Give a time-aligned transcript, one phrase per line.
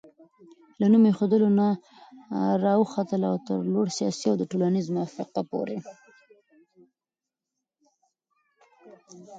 [0.79, 1.67] له نوم ايښودلو نه
[2.63, 5.77] راواخله تر لوړ سياسي او ټولنيز موقفه پورې